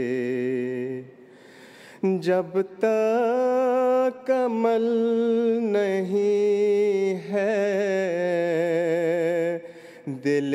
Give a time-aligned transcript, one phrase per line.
[2.02, 4.82] جب تک عمل
[5.60, 7.78] نہیں ہے
[10.08, 10.54] دل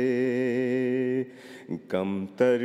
[1.88, 2.62] کم تر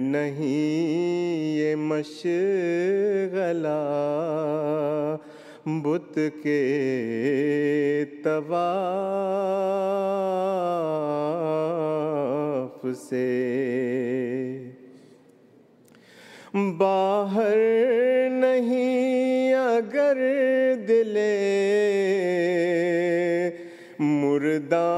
[0.00, 3.68] نہیں یہ مشغلہ
[5.66, 6.60] بت کے
[8.24, 8.64] طواف
[12.98, 13.28] سے
[16.78, 17.56] باہر
[18.30, 20.18] نہیں اگر
[20.88, 21.16] دل
[23.98, 24.90] مردہ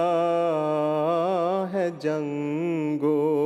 [1.73, 3.41] ہے جنگو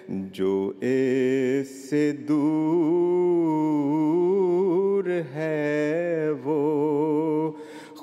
[0.09, 6.56] جو اس سے دور ہے وہ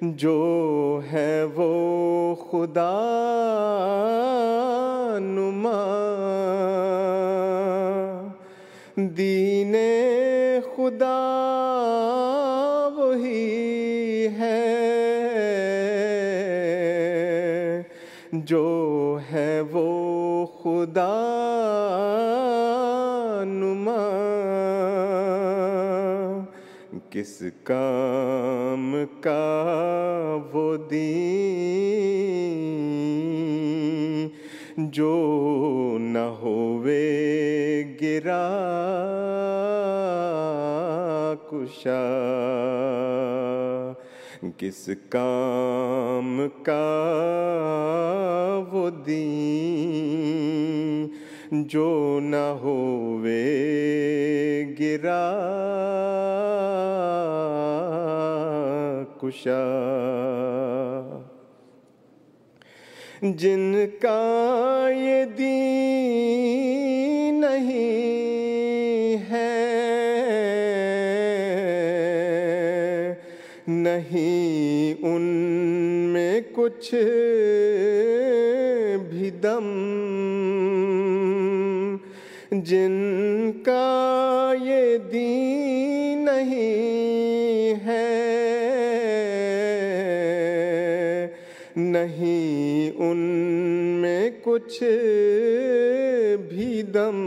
[0.00, 2.90] جو ہے وہ خدا
[5.20, 5.80] نما
[9.16, 9.76] دین
[10.76, 11.41] خدا
[27.22, 29.32] کس کام کا
[30.52, 31.08] وہ دین
[34.90, 35.10] جو
[36.00, 36.98] نہ ہوئے
[38.02, 38.40] گرا
[41.50, 42.00] کشا
[44.56, 46.82] کس کام کا
[48.72, 51.06] وہ دین
[51.68, 53.42] جو نہ ہوئے
[54.80, 55.22] گرا
[59.22, 59.60] کشا۔
[63.22, 69.50] جن کا یہ دین نہیں ہے،
[73.68, 75.22] نہیں ان
[76.12, 76.94] میں کچھ
[79.08, 79.68] بھی دم۔
[82.52, 86.91] جن کا یہ دین نہیں
[94.66, 94.82] کچھ
[96.48, 97.18] بھی دم۔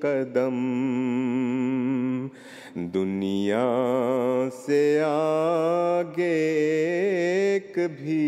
[0.00, 0.80] قدم۔
[2.74, 3.68] دنیا
[4.66, 8.26] سے آگے ایک بھی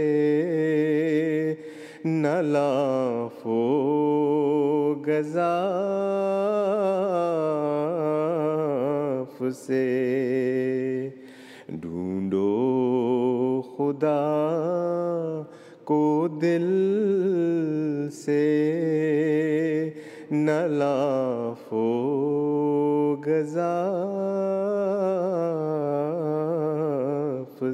[2.06, 3.56] نہ لافو
[5.08, 5.42] گزاف
[9.56, 11.10] سے
[11.72, 12.46] ڈھونڈو
[13.76, 14.14] خدا
[15.86, 16.68] کو دل
[18.14, 18.40] سے
[20.32, 21.86] نہ لافو
[23.28, 23.64] گزاف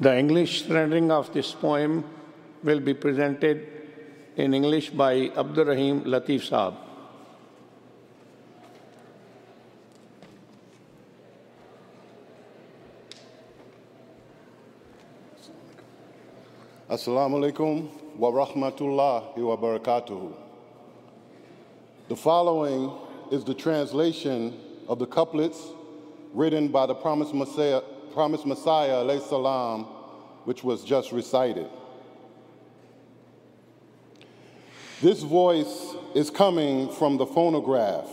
[0.00, 2.04] The English rendering of this poem
[2.64, 3.66] will be presented
[4.36, 6.87] in English by Abdurrahim Latif Saab.
[16.98, 20.32] Assalamu alaikum wa rahmatullahi wa.
[22.08, 22.90] The following
[23.30, 25.62] is the translation of the couplets
[26.34, 29.84] written by the promised Messiah, promised Messiah salam,
[30.44, 31.68] which was just recited.
[35.00, 38.10] This voice is coming from the phonograph.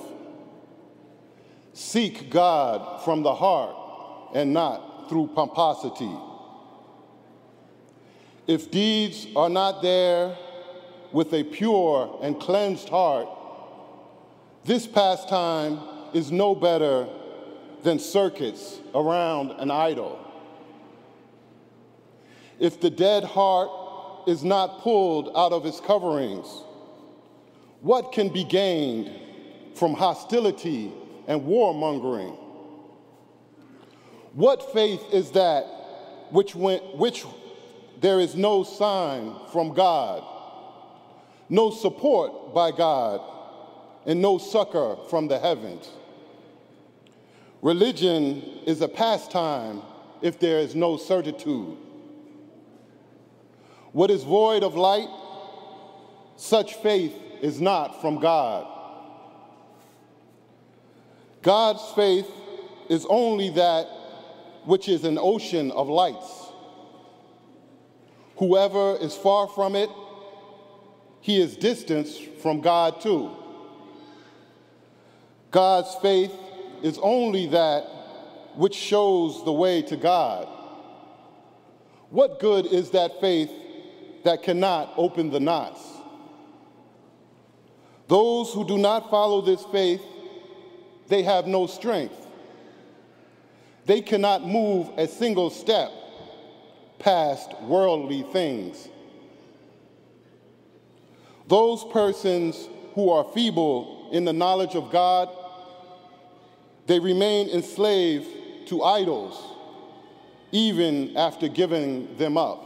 [1.74, 3.75] Seek God from the heart
[4.36, 6.35] and not through pomposity.
[8.48, 10.38] If deeds are not there
[11.12, 13.28] with a pure and cleansed heart,
[14.64, 15.80] this pastime
[16.14, 17.08] is no better
[17.84, 20.20] than circuits around an idol.
[22.60, 26.48] If the dead heart is not pulled out of its coverings,
[27.82, 29.12] what can be gained
[29.75, 30.92] from hostility
[31.28, 32.38] and warmongering?
[34.34, 35.64] What faith is that
[36.32, 37.24] which, went, which
[38.06, 40.24] there is no sign from God,
[41.50, 43.20] no support by God,
[44.06, 45.90] and no succor from the heavens.
[47.64, 49.82] Religion is a pastime
[50.22, 51.76] if there is no certitude.
[53.92, 55.10] What is void of light,
[56.36, 58.68] such faith is not from God.
[61.42, 62.30] God's faith
[62.88, 63.88] is only that
[64.66, 66.45] which is an ocean of lights.
[68.38, 69.89] Whoever is far from it,
[71.22, 73.32] he is distanced from God too.
[75.51, 76.34] God's faith
[76.84, 77.84] is only that
[78.56, 80.48] which shows the way to God.
[82.10, 83.51] What good is that faith
[84.24, 85.82] that cannot open the knots?
[88.08, 90.01] Those who do not follow this faith,
[91.08, 92.27] they have no strength.
[93.86, 95.92] They cannot move a single step
[97.00, 98.88] past worldly things.
[101.48, 105.30] Those persons who are feeble in the knowledge of God,
[106.88, 108.28] they remain enslaved
[108.68, 109.42] to idols
[110.52, 112.64] even after giving them up.